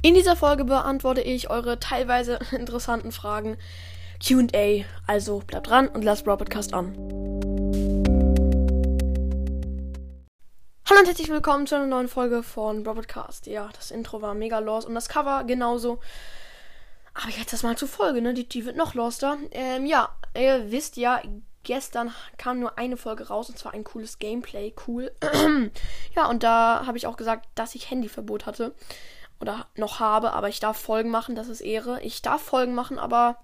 In 0.00 0.14
dieser 0.14 0.36
Folge 0.36 0.64
beantworte 0.64 1.22
ich 1.22 1.50
eure 1.50 1.80
teilweise 1.80 2.38
interessanten 2.52 3.10
Fragen. 3.10 3.56
QA. 4.24 4.84
Also 5.08 5.40
bleibt 5.44 5.68
dran 5.68 5.88
und 5.88 6.04
lasst 6.04 6.24
Brawl 6.24 6.38
an. 6.72 6.94
Hallo 10.88 11.00
und 11.00 11.06
herzlich 11.06 11.28
willkommen 11.30 11.66
zu 11.66 11.74
einer 11.74 11.86
neuen 11.86 12.06
Folge 12.06 12.44
von 12.44 12.84
Brawl. 12.84 13.02
Ja, 13.46 13.70
das 13.74 13.90
Intro 13.90 14.22
war 14.22 14.34
mega 14.34 14.60
los 14.60 14.84
und 14.84 14.94
das 14.94 15.08
Cover 15.08 15.42
genauso. 15.42 15.98
Aber 17.14 17.32
jetzt 17.36 17.52
das 17.52 17.64
mal 17.64 17.76
zur 17.76 17.88
Folge, 17.88 18.22
ne? 18.22 18.34
Die, 18.34 18.48
die 18.48 18.66
wird 18.66 18.76
noch 18.76 18.94
loster. 18.94 19.36
Ähm, 19.50 19.84
ja, 19.84 20.10
ihr 20.36 20.70
wisst 20.70 20.96
ja, 20.96 21.20
gestern 21.64 22.14
kam 22.36 22.60
nur 22.60 22.78
eine 22.78 22.96
Folge 22.96 23.26
raus 23.26 23.48
und 23.50 23.58
zwar 23.58 23.74
ein 23.74 23.82
cooles 23.82 24.20
Gameplay. 24.20 24.72
Cool. 24.86 25.10
ja, 26.14 26.26
und 26.26 26.44
da 26.44 26.84
habe 26.86 26.98
ich 26.98 27.08
auch 27.08 27.16
gesagt, 27.16 27.48
dass 27.56 27.74
ich 27.74 27.90
Handyverbot 27.90 28.46
hatte. 28.46 28.76
Oder 29.40 29.66
noch 29.76 30.00
habe, 30.00 30.32
aber 30.32 30.48
ich 30.48 30.60
darf 30.60 30.78
Folgen 30.78 31.10
machen, 31.10 31.36
das 31.36 31.48
ist 31.48 31.60
Ehre. 31.60 32.00
Ich 32.02 32.22
darf 32.22 32.42
Folgen 32.42 32.74
machen, 32.74 32.98
aber 32.98 33.36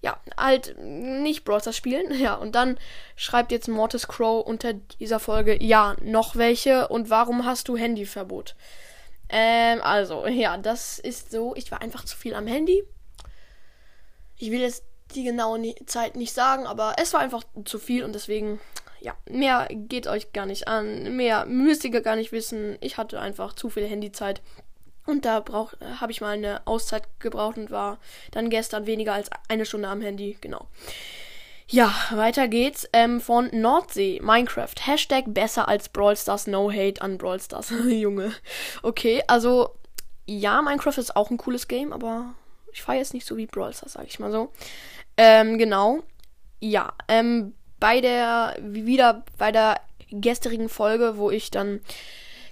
ja, 0.00 0.20
halt 0.36 0.76
nicht 0.78 1.44
Browser 1.44 1.72
spielen. 1.72 2.12
Ja, 2.18 2.34
und 2.34 2.54
dann 2.54 2.78
schreibt 3.16 3.52
jetzt 3.52 3.68
Mortis 3.68 4.08
Crow 4.08 4.44
unter 4.44 4.74
dieser 4.74 5.20
Folge, 5.20 5.62
ja, 5.62 5.96
noch 6.02 6.36
welche 6.36 6.88
und 6.88 7.10
warum 7.10 7.44
hast 7.44 7.68
du 7.68 7.76
Handyverbot? 7.76 8.54
Ähm, 9.28 9.80
also, 9.82 10.26
ja, 10.28 10.56
das 10.56 10.98
ist 10.98 11.30
so, 11.30 11.54
ich 11.56 11.70
war 11.70 11.80
einfach 11.80 12.04
zu 12.04 12.16
viel 12.16 12.34
am 12.34 12.46
Handy. 12.46 12.84
Ich 14.36 14.50
will 14.50 14.60
jetzt 14.60 14.84
die 15.14 15.24
genaue 15.24 15.74
Zeit 15.86 16.16
nicht 16.16 16.32
sagen, 16.32 16.66
aber 16.66 16.94
es 16.98 17.12
war 17.12 17.20
einfach 17.20 17.42
zu 17.64 17.78
viel 17.78 18.04
und 18.04 18.14
deswegen, 18.14 18.60
ja, 19.00 19.16
mehr 19.28 19.66
geht 19.70 20.06
euch 20.06 20.32
gar 20.32 20.46
nicht 20.46 20.68
an. 20.68 21.16
Mehr 21.16 21.46
müsst 21.46 21.84
ihr 21.84 22.00
gar 22.02 22.16
nicht 22.16 22.30
wissen. 22.30 22.76
Ich 22.80 22.98
hatte 22.98 23.20
einfach 23.20 23.54
zu 23.54 23.70
viel 23.70 23.86
Handyzeit. 23.86 24.42
Und 25.08 25.24
da 25.24 25.42
habe 26.00 26.12
ich 26.12 26.20
mal 26.20 26.34
eine 26.34 26.66
Auszeit 26.66 27.04
gebraucht 27.18 27.56
und 27.56 27.70
war 27.70 27.96
dann 28.30 28.50
gestern 28.50 28.84
weniger 28.84 29.14
als 29.14 29.30
eine 29.48 29.64
Stunde 29.64 29.88
am 29.88 30.02
Handy. 30.02 30.36
Genau. 30.42 30.66
Ja, 31.66 31.94
weiter 32.10 32.46
geht's. 32.46 32.86
Ähm, 32.92 33.18
von 33.18 33.48
Nordsee, 33.50 34.20
Minecraft. 34.22 34.74
Hashtag 34.78 35.24
besser 35.28 35.66
als 35.66 35.88
Brawl 35.88 36.14
Stars. 36.14 36.46
No 36.46 36.70
hate 36.70 37.00
an 37.00 37.16
Brawl 37.16 37.40
Stars. 37.40 37.72
Junge. 37.88 38.34
Okay, 38.82 39.22
also 39.28 39.70
ja, 40.26 40.60
Minecraft 40.60 40.98
ist 40.98 41.16
auch 41.16 41.30
ein 41.30 41.38
cooles 41.38 41.68
Game, 41.68 41.94
aber 41.94 42.34
ich 42.74 42.82
fahre 42.82 42.98
jetzt 42.98 43.14
nicht 43.14 43.24
so 43.26 43.38
wie 43.38 43.46
Brawl 43.46 43.72
Stars, 43.72 43.94
sag 43.94 44.06
ich 44.06 44.18
mal 44.18 44.30
so. 44.30 44.52
Ähm, 45.16 45.56
genau. 45.56 46.00
Ja, 46.60 46.92
ähm, 47.08 47.54
bei 47.80 48.02
der, 48.02 48.56
wieder 48.60 49.24
bei 49.38 49.52
der 49.52 49.80
gestrigen 50.10 50.68
Folge, 50.68 51.16
wo 51.16 51.30
ich 51.30 51.50
dann 51.50 51.80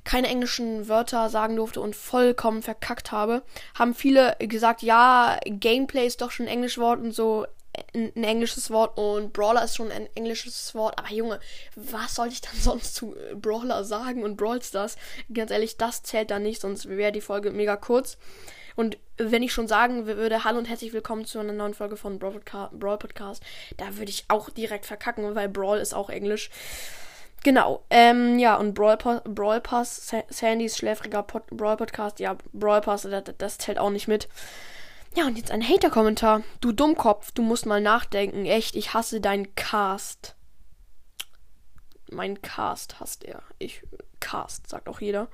keine 0.07 0.29
englischen 0.29 0.89
Wörter 0.89 1.29
sagen 1.29 1.57
durfte 1.57 1.81
und 1.81 1.97
vollkommen 1.97 2.63
verkackt 2.63 3.11
habe, 3.11 3.43
haben 3.75 3.93
viele 3.93 4.37
gesagt, 4.39 4.83
ja, 4.83 5.37
Gameplay 5.45 6.07
ist 6.07 6.23
doch 6.23 6.31
schon 6.31 6.47
ein 6.47 6.53
englisches 6.53 6.79
Wort 6.79 7.01
und 7.01 7.13
so 7.13 7.45
ein, 7.93 8.15
englisches 8.15 8.71
Wort 8.71 8.97
und 8.97 9.33
Brawler 9.33 9.65
ist 9.65 9.77
schon 9.77 9.91
ein 9.91 10.09
englisches 10.15 10.75
Wort. 10.77 10.99
Aber 10.99 11.11
Junge, 11.11 11.41
was 11.75 12.15
soll 12.15 12.29
ich 12.29 12.41
dann 12.41 12.55
sonst 12.61 12.95
zu 12.95 13.17
Brawler 13.35 13.85
sagen 13.85 14.23
und 14.23 14.37
Brawl 14.37 14.63
Stars? 14.63 14.97
Ganz 15.35 15.51
ehrlich, 15.51 15.77
das 15.77 16.05
zählt 16.05 16.31
da 16.31 16.39
nicht, 16.39 16.61
sonst 16.61 16.89
wäre 16.89 17.13
die 17.13 17.21
Folge 17.21 17.51
mega 17.51 17.77
kurz. 17.77 18.17
Und 18.77 18.99
wenn 19.17 19.43
ich 19.43 19.53
schon 19.53 19.67
sagen 19.67 20.07
würde, 20.07 20.45
hallo 20.45 20.59
und 20.59 20.69
herzlich 20.69 20.93
willkommen 20.93 21.25
zu 21.25 21.41
einer 21.41 21.53
neuen 21.53 21.75
Folge 21.75 21.97
von 21.97 22.21
Brawl, 22.21 22.41
Brawl 22.73 22.99
Podcast, 22.99 23.43
da 23.77 23.97
würde 23.97 24.11
ich 24.11 24.27
auch 24.29 24.51
direkt 24.51 24.87
verkacken, 24.87 25.35
weil 25.35 25.49
Brawl 25.49 25.79
ist 25.79 25.95
auch 25.95 26.11
Englisch. 26.11 26.51
Genau, 27.43 27.85
ähm, 27.91 28.39
ja, 28.39 28.57
und 28.57 28.75
Brawl, 28.75 28.97
Pass, 28.97 29.23
Brawl 29.25 29.61
Pass 29.61 30.13
Sandys 30.29 30.77
schläfriger 30.77 31.23
Pod, 31.23 31.47
Brawl 31.49 31.77
Podcast, 31.77 32.19
ja, 32.19 32.37
Brawl 32.53 32.81
Pass, 32.81 33.03
das, 33.03 33.25
das 33.39 33.59
zählt 33.59 33.79
auch 33.79 33.91
nicht 33.91 34.09
mit. 34.09 34.29
Ja, 35.17 35.27
und 35.27 35.39
jetzt 35.39 35.51
ein 35.51 35.67
Hater-Kommentar. 35.67 36.43
Du 36.61 36.73
Dummkopf, 36.73 37.33
du 37.33 37.43
musst 37.43 37.65
mal 37.65 37.81
nachdenken. 37.81 38.45
Echt, 38.45 38.77
ich 38.77 38.93
hasse 38.93 39.21
deinen 39.21 39.55
Cast. 39.55 40.37
Mein 42.11 42.43
Cast 42.43 43.01
hasst 43.01 43.25
er. 43.25 43.43
Ich, 43.59 43.83
Cast, 44.21 44.69
sagt 44.69 44.89
auch 44.89 45.01
jeder. 45.01 45.29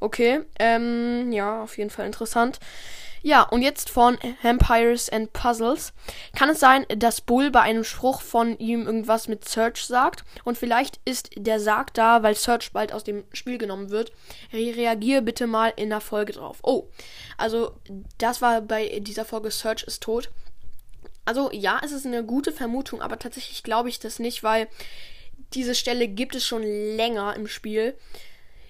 Okay, 0.00 0.40
ähm, 0.58 1.30
ja, 1.30 1.62
auf 1.62 1.78
jeden 1.78 1.90
Fall 1.90 2.06
interessant. 2.06 2.58
Ja, 3.22 3.42
und 3.42 3.62
jetzt 3.62 3.88
von 3.88 4.18
Vampires 4.42 5.08
and 5.08 5.32
Puzzles. 5.32 5.92
Kann 6.36 6.50
es 6.50 6.60
sein, 6.60 6.84
dass 6.88 7.20
Bull 7.20 7.50
bei 7.50 7.60
einem 7.60 7.84
Spruch 7.84 8.20
von 8.20 8.58
ihm 8.58 8.86
irgendwas 8.86 9.28
mit 9.28 9.48
Search 9.48 9.86
sagt? 9.86 10.24
Und 10.44 10.58
vielleicht 10.58 11.00
ist 11.04 11.30
der 11.36 11.60
Sarg 11.60 11.94
da, 11.94 12.22
weil 12.22 12.34
Search 12.34 12.72
bald 12.72 12.92
aus 12.92 13.04
dem 13.04 13.24
Spiel 13.32 13.58
genommen 13.58 13.90
wird. 13.90 14.12
Re 14.52 14.74
reagier 14.76 15.20
bitte 15.20 15.46
mal 15.46 15.72
in 15.76 15.90
der 15.90 16.00
Folge 16.00 16.32
drauf. 16.32 16.58
Oh, 16.62 16.88
also 17.36 17.72
das 18.18 18.42
war 18.42 18.60
bei 18.60 18.98
dieser 19.00 19.24
Folge 19.24 19.50
Search 19.50 19.84
ist 19.84 20.02
tot. 20.02 20.30
Also 21.24 21.50
ja, 21.52 21.80
es 21.84 21.92
ist 21.92 22.04
eine 22.04 22.24
gute 22.24 22.50
Vermutung, 22.50 23.00
aber 23.00 23.18
tatsächlich 23.18 23.62
glaube 23.62 23.88
ich 23.88 24.00
das 24.00 24.18
nicht, 24.18 24.42
weil 24.42 24.68
diese 25.54 25.74
Stelle 25.74 26.08
gibt 26.08 26.34
es 26.34 26.44
schon 26.44 26.62
länger 26.62 27.36
im 27.36 27.46
Spiel. 27.46 27.96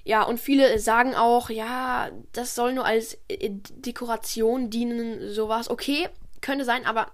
Ja, 0.05 0.23
und 0.25 0.41
viele 0.41 0.79
sagen 0.79 1.15
auch, 1.15 1.49
ja, 1.49 2.11
das 2.33 2.55
soll 2.55 2.73
nur 2.73 2.85
als 2.85 3.19
Dekoration 3.31 4.69
dienen, 4.69 5.33
sowas. 5.33 5.71
Okay, 5.71 6.09
könnte 6.41 6.65
sein, 6.65 6.87
aber 6.87 7.13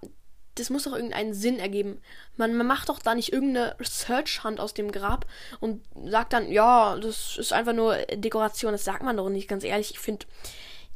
das 0.55 0.71
muss 0.71 0.85
doch 0.85 0.95
irgendeinen 0.95 1.35
Sinn 1.35 1.59
ergeben. 1.59 2.01
Man, 2.37 2.57
man 2.57 2.67
macht 2.67 2.89
doch 2.89 2.99
da 2.99 3.15
nicht 3.15 3.33
irgendeine 3.33 3.77
Search-Hand 3.81 4.61
aus 4.61 4.75
dem 4.75 4.91
Grab 4.91 5.27
und 5.61 5.85
sagt 6.07 6.33
dann, 6.33 6.51
ja, 6.51 6.97
das 6.97 7.37
ist 7.39 7.53
einfach 7.53 7.75
nur 7.75 7.95
Dekoration. 8.15 8.73
Das 8.73 8.85
sagt 8.85 9.03
man 9.03 9.17
doch 9.17 9.29
nicht, 9.29 9.49
ganz 9.49 9.65
ehrlich. 9.65 9.93
Ich 9.93 9.99
finde, 9.99 10.27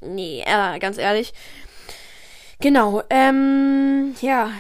nee, 0.00 0.42
äh, 0.46 0.78
ganz 0.78 0.98
ehrlich. 0.98 1.32
Genau, 2.60 3.02
ähm, 3.10 4.14
ja, 4.20 4.50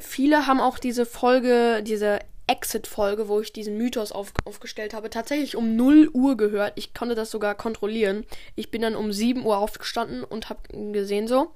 viele 0.00 0.46
haben 0.46 0.60
auch 0.60 0.78
diese 0.78 1.04
Folge, 1.04 1.82
diese 1.82 2.20
Exit-Folge, 2.46 3.28
wo 3.28 3.40
ich 3.40 3.52
diesen 3.52 3.76
Mythos 3.76 4.12
auf, 4.12 4.32
aufgestellt 4.44 4.94
habe, 4.94 5.10
tatsächlich 5.10 5.56
um 5.56 5.76
0 5.76 6.10
Uhr 6.12 6.36
gehört. 6.36 6.72
Ich 6.76 6.94
konnte 6.94 7.14
das 7.14 7.30
sogar 7.30 7.54
kontrollieren. 7.54 8.24
Ich 8.56 8.70
bin 8.70 8.82
dann 8.82 8.96
um 8.96 9.12
7 9.12 9.44
Uhr 9.44 9.58
aufgestanden 9.58 10.24
und 10.24 10.48
habe 10.48 10.60
gesehen 10.92 11.28
so. 11.28 11.52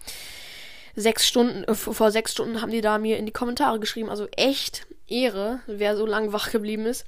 Sechs 0.94 1.26
Stunden, 1.26 1.64
äh, 1.64 1.74
vor 1.74 2.10
sechs 2.10 2.32
Stunden 2.32 2.62
haben 2.62 2.70
die 2.70 2.80
da 2.80 2.98
mir 2.98 3.18
in 3.18 3.26
die 3.26 3.32
Kommentare 3.32 3.78
geschrieben. 3.78 4.08
Also 4.08 4.26
echt 4.36 4.86
Ehre, 5.08 5.60
wer 5.66 5.96
so 5.96 6.06
lange 6.06 6.32
wach 6.32 6.50
geblieben 6.50 6.86
ist. 6.86 7.04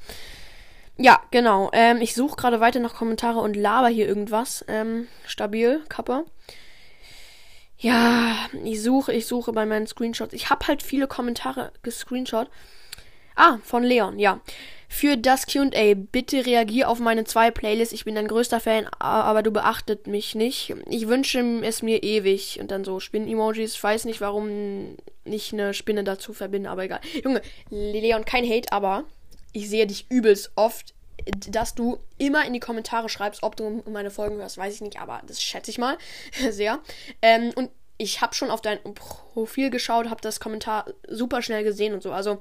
Ja, 0.98 1.22
genau. 1.30 1.70
Ähm, 1.72 2.00
ich 2.00 2.14
suche 2.14 2.36
gerade 2.36 2.60
weiter 2.60 2.80
nach 2.80 2.94
Kommentare 2.94 3.38
und 3.38 3.54
laber 3.54 3.88
hier 3.88 4.08
irgendwas. 4.08 4.64
Ähm, 4.68 5.06
stabil, 5.24 5.82
Kappa. 5.88 6.24
Ja, 7.78 8.34
ich 8.64 8.82
suche, 8.82 9.12
ich 9.12 9.26
suche 9.26 9.52
bei 9.52 9.64
meinen 9.64 9.86
Screenshots. 9.86 10.34
Ich 10.34 10.50
habe 10.50 10.66
halt 10.66 10.82
viele 10.82 11.06
Kommentare 11.06 11.72
gescreenshot. 11.82 12.50
Ah, 13.38 13.58
von 13.62 13.84
Leon, 13.84 14.18
ja. 14.18 14.40
Für 14.88 15.16
das 15.16 15.46
QA, 15.46 15.94
bitte 15.94 16.44
reagier 16.44 16.88
auf 16.88 16.98
meine 16.98 17.22
zwei 17.22 17.52
Playlists. 17.52 17.94
Ich 17.94 18.04
bin 18.04 18.16
dein 18.16 18.26
größter 18.26 18.58
Fan, 18.58 18.88
aber 18.98 19.44
du 19.44 19.52
beachtet 19.52 20.08
mich 20.08 20.34
nicht. 20.34 20.74
Ich 20.90 21.06
wünsche 21.06 21.40
es 21.62 21.82
mir 21.82 22.02
ewig. 22.02 22.58
Und 22.58 22.72
dann 22.72 22.84
so 22.84 22.98
Spinnen-Emojis. 22.98 23.74
Ich 23.74 23.82
weiß 23.82 24.06
nicht, 24.06 24.20
warum 24.20 24.96
nicht 25.24 25.52
eine 25.52 25.72
Spinne 25.72 26.02
dazu 26.02 26.32
verbinde, 26.32 26.68
aber 26.68 26.82
egal. 26.82 27.00
Junge, 27.22 27.40
Leon, 27.70 28.24
kein 28.24 28.48
Hate, 28.48 28.72
aber 28.72 29.04
ich 29.52 29.68
sehe 29.68 29.86
dich 29.86 30.06
übelst 30.10 30.50
oft, 30.56 30.94
dass 31.48 31.76
du 31.76 31.98
immer 32.16 32.44
in 32.44 32.54
die 32.54 32.60
Kommentare 32.60 33.08
schreibst, 33.08 33.44
ob 33.44 33.54
du 33.54 33.84
meine 33.88 34.10
Folgen 34.10 34.38
hörst, 34.38 34.58
weiß 34.58 34.74
ich 34.74 34.80
nicht, 34.80 35.00
aber 35.00 35.22
das 35.26 35.40
schätze 35.40 35.70
ich 35.70 35.78
mal 35.78 35.96
sehr. 36.50 36.80
Ähm, 37.22 37.52
und 37.54 37.70
ich 37.98 38.20
habe 38.20 38.34
schon 38.34 38.50
auf 38.50 38.62
dein 38.62 38.78
Profil 38.94 39.70
geschaut, 39.70 40.10
habe 40.10 40.20
das 40.22 40.40
Kommentar 40.40 40.86
super 41.06 41.40
schnell 41.42 41.62
gesehen 41.62 41.94
und 41.94 42.02
so. 42.02 42.10
Also 42.10 42.40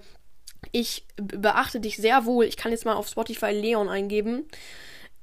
ich 0.72 1.06
beachte 1.16 1.80
dich 1.80 1.98
sehr 1.98 2.26
wohl. 2.26 2.46
Ich 2.46 2.58
kann 2.58 2.72
jetzt 2.72 2.86
mal 2.86 2.96
auf 2.96 3.08
Spotify 3.08 3.52
Leon 3.52 3.90
eingeben. 3.90 4.48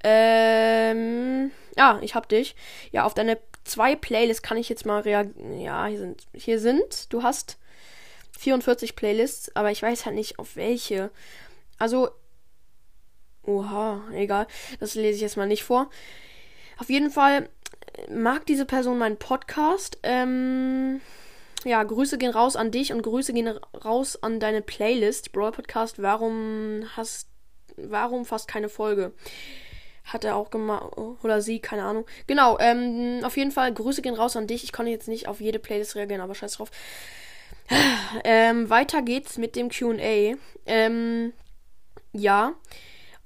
Ähm, 0.02 1.50
ja, 1.76 1.98
ich 2.02 2.14
hab 2.14 2.28
dich. 2.28 2.54
Ja, 2.92 3.04
auf 3.04 3.14
deine 3.14 3.38
zwei 3.64 3.96
Playlists 3.96 4.42
kann 4.42 4.58
ich 4.58 4.68
jetzt 4.68 4.86
mal 4.86 5.00
reagieren. 5.00 5.60
Ja, 5.60 5.86
hier 5.86 5.98
sind, 5.98 6.22
hier 6.34 6.60
sind, 6.60 7.12
du 7.12 7.22
hast 7.22 7.58
44 8.38 8.96
Playlists, 8.96 9.54
aber 9.56 9.70
ich 9.70 9.82
weiß 9.82 10.04
halt 10.06 10.14
nicht 10.14 10.38
auf 10.38 10.56
welche. 10.56 11.10
Also, 11.78 12.10
oha, 13.44 14.02
egal. 14.12 14.46
Das 14.80 14.94
lese 14.94 15.16
ich 15.16 15.22
jetzt 15.22 15.36
mal 15.36 15.46
nicht 15.46 15.64
vor. 15.64 15.90
Auf 16.78 16.90
jeden 16.90 17.10
Fall 17.10 17.48
mag 18.10 18.44
diese 18.46 18.66
Person 18.66 18.98
meinen 18.98 19.16
Podcast. 19.16 19.98
Ähm, 20.02 21.00
ja, 21.64 21.82
Grüße 21.82 22.18
gehen 22.18 22.30
raus 22.30 22.56
an 22.56 22.70
dich 22.70 22.92
und 22.92 23.02
Grüße 23.02 23.32
gehen 23.32 23.48
raus 23.84 24.22
an 24.22 24.40
deine 24.40 24.62
Playlist. 24.62 25.32
Brawl 25.32 25.52
Podcast, 25.52 26.00
warum 26.02 26.84
hast, 26.96 27.28
warum 27.76 28.24
fast 28.24 28.48
keine 28.48 28.68
Folge? 28.68 29.12
Hat 30.04 30.24
er 30.24 30.36
auch 30.36 30.50
gemacht, 30.50 30.96
oder 31.22 31.40
sie, 31.40 31.60
keine 31.60 31.84
Ahnung. 31.84 32.04
Genau, 32.26 32.58
ähm, 32.58 33.20
auf 33.24 33.36
jeden 33.36 33.52
Fall, 33.52 33.72
Grüße 33.72 34.02
gehen 34.02 34.14
raus 34.14 34.36
an 34.36 34.46
dich. 34.46 34.64
Ich 34.64 34.72
konnte 34.72 34.92
jetzt 34.92 35.08
nicht 35.08 35.28
auf 35.28 35.40
jede 35.40 35.58
Playlist 35.58 35.96
reagieren, 35.96 36.20
aber 36.20 36.34
scheiß 36.34 36.54
drauf. 36.54 36.70
Ähm, 38.22 38.70
weiter 38.70 39.02
geht's 39.02 39.38
mit 39.38 39.56
dem 39.56 39.70
QA. 39.70 40.36
Ähm, 40.66 41.32
ja. 42.12 42.54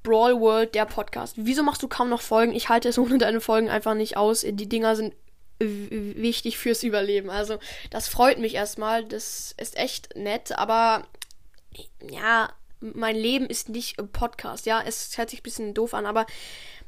Brawl 0.02 0.40
World, 0.40 0.74
der 0.74 0.86
Podcast. 0.86 1.34
Wieso 1.36 1.62
machst 1.62 1.82
du 1.82 1.88
kaum 1.88 2.08
noch 2.08 2.22
Folgen? 2.22 2.54
Ich 2.54 2.68
halte 2.68 2.88
es 2.88 2.98
ohne 2.98 3.18
deine 3.18 3.40
Folgen 3.40 3.68
einfach 3.68 3.94
nicht 3.94 4.16
aus. 4.16 4.40
Die 4.40 4.68
Dinger 4.68 4.96
sind 4.96 5.14
wichtig 5.58 6.58
fürs 6.58 6.82
Überleben. 6.82 7.30
Also, 7.30 7.58
das 7.90 8.08
freut 8.08 8.38
mich 8.38 8.54
erstmal. 8.54 9.04
Das 9.04 9.54
ist 9.58 9.76
echt 9.76 10.14
nett, 10.16 10.52
aber 10.52 11.06
ja, 12.10 12.50
mein 12.80 13.16
Leben 13.16 13.46
ist 13.46 13.68
nicht 13.68 13.96
Podcast. 14.12 14.66
Ja, 14.66 14.82
es 14.84 15.16
hört 15.18 15.30
sich 15.30 15.40
ein 15.40 15.44
bisschen 15.44 15.74
doof 15.74 15.94
an, 15.94 16.06
aber 16.06 16.26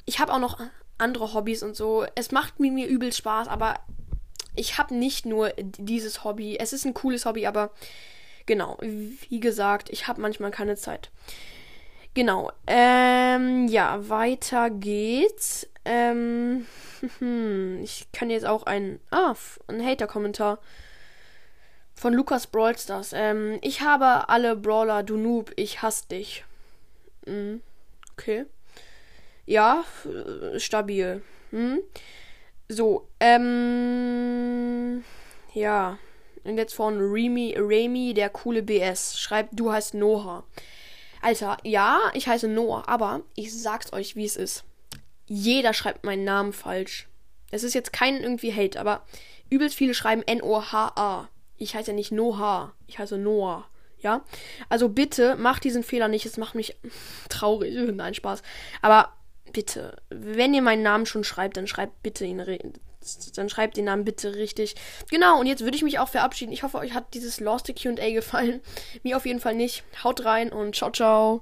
ich 0.05 0.21
habe 0.21 0.33
auch 0.33 0.39
noch 0.39 0.61
andere 0.99 1.35
Hobbys 1.35 1.63
und 1.63 1.77
so. 1.77 2.07
Es 2.15 2.31
macht 2.31 2.61
mir, 2.61 2.71
mir 2.71 2.87
übel 2.87 3.13
Spaß, 3.13 3.49
aber 3.49 3.81
ich 4.55 4.79
habe 4.79 4.95
nicht 4.95 5.27
nur 5.27 5.53
dieses 5.57 6.25
Hobby. 6.25 6.57
Es 6.59 6.73
ist 6.73 6.85
ein 6.85 6.95
cooles 6.95 7.25
Hobby, 7.25 7.47
aber 7.47 7.71
genau, 8.47 8.79
wie 8.81 9.41
gesagt, 9.41 9.91
ich 9.91 10.07
habe 10.07 10.21
manchmal 10.21 10.51
keine 10.51 10.77
Zeit. 10.77 11.11
Genau. 12.15 12.51
Ähm, 12.67 13.69
ja, 13.69 14.09
weiter 14.09 14.71
geht's. 14.71 15.69
Ähm, 15.85 16.67
ich 17.83 18.13
kann 18.13 18.31
jetzt 18.31 18.47
auch 18.47 18.65
ein, 18.65 19.01
ah, 19.11 19.35
ein 19.69 19.85
Hater-Kommentar 19.85 20.59
von 21.95 22.15
Lukas 22.15 22.47
Brawlstars. 22.47 23.13
Ähm, 23.15 23.59
ich 23.63 23.83
habe 23.83 24.29
alle 24.29 24.57
Brawler, 24.57 25.03
du 25.03 25.17
Noob, 25.17 25.53
ich 25.57 25.83
hasse 25.83 26.09
dich. 26.09 26.45
Mhm. 27.27 27.61
Okay. 28.13 28.47
Ja, 29.47 29.85
äh, 30.05 30.59
stabil. 30.59 31.23
Hm? 31.51 31.81
So, 32.69 33.09
ähm, 33.19 35.05
ja. 35.53 35.99
Und 36.45 36.57
jetzt 36.57 36.75
von 36.75 36.99
Remy, 36.99 37.57
Remy, 37.59 38.15
der 38.15 38.31
coole 38.31 38.63
BS. 38.63 39.19
Schreibt, 39.19 39.59
du 39.59 39.73
heißt 39.73 39.95
Noah. 39.95 40.45
Alter, 41.21 41.59
ja, 41.65 42.01
ich 42.15 42.29
heiße 42.29 42.49
Noah, 42.49 42.89
aber 42.89 43.23
ich 43.35 43.53
sag's 43.61 43.93
euch, 43.93 44.17
wie 44.17 44.25
es 44.25 44.37
ist. 44.37 44.65
Jeder 45.33 45.73
schreibt 45.75 46.05
meinen 46.05 46.25
Namen 46.25 46.53
falsch. 46.53 47.07
Es 47.53 47.63
ist 47.63 47.73
jetzt 47.73 47.93
kein 47.93 48.17
irgendwie 48.21 48.53
Hate, 48.53 48.81
aber 48.81 49.07
übelst 49.49 49.77
viele 49.77 49.95
schreiben 49.95 50.23
N-O-H-A. 50.27 51.29
Ich 51.57 51.77
heiße 51.77 51.93
ja 51.93 51.95
nicht 51.95 52.11
Noah, 52.11 52.75
ich 52.89 52.99
heiße 52.99 53.17
Noah. 53.17 53.69
Ja? 54.01 54.25
Also 54.69 54.89
bitte 54.89 55.37
macht 55.37 55.63
diesen 55.63 55.85
Fehler 55.85 56.09
nicht, 56.09 56.27
es 56.27 56.37
macht 56.37 56.57
mich 56.57 56.77
traurig. 57.29 57.73
Nein, 57.95 58.15
Spaß. 58.15 58.43
Aber 58.83 59.13
bitte, 59.53 59.95
wenn 60.09 60.53
ihr 60.53 60.63
meinen 60.63 60.83
Namen 60.83 61.07
schon 61.07 61.23
schreibt, 61.23 61.57
dann 61.57 61.69
schreibt 61.69 62.03
bitte 62.03 62.25
ihn 62.25 62.45
dann 63.37 63.49
schreibt 63.49 63.77
den 63.77 63.85
Namen 63.85 64.05
bitte 64.05 64.35
richtig. 64.35 64.75
Genau, 65.11 65.39
und 65.39 65.47
jetzt 65.47 65.63
würde 65.63 65.77
ich 65.77 65.85
mich 65.85 66.01
auch 66.01 66.09
verabschieden. 66.09 66.53
Ich 66.53 66.65
hoffe, 66.65 66.79
euch 66.79 66.93
hat 66.93 67.15
dieses 67.15 67.39
Lost 67.39 67.73
QA 67.81 68.11
gefallen. 68.11 68.61
Mir 69.05 69.17
auf 69.17 69.27
jeden 69.27 69.41
Fall 69.41 69.55
nicht. 69.55 69.85
Haut 70.03 70.25
rein 70.25 70.51
und 70.51 70.75
ciao, 70.75 70.91
ciao. 70.91 71.39